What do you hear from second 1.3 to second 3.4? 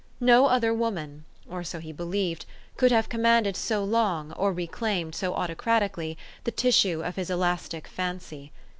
or so he believed, could have com